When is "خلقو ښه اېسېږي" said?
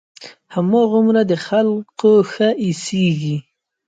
1.47-3.37